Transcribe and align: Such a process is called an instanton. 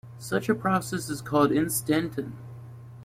Such 0.17 0.49
a 0.49 0.55
process 0.55 1.11
is 1.11 1.21
called 1.21 1.51
an 1.51 1.63
instanton. 1.63 2.31